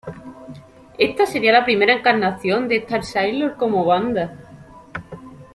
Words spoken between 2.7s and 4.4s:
Starsailor como banda.